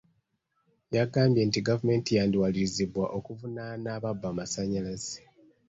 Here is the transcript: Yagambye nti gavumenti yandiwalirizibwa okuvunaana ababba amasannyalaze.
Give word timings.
Yagambye 0.95 1.41
nti 1.45 1.59
gavumenti 1.67 2.09
yandiwalirizibwa 2.17 3.05
okuvunaana 3.17 3.87
ababba 3.97 4.27
amasannyalaze. 4.33 5.21